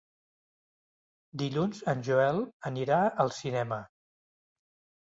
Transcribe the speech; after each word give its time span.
Dilluns 1.43 1.83
en 1.95 2.03
Joel 2.09 2.43
anirà 2.73 2.99
al 3.27 3.35
cinema. 3.43 3.81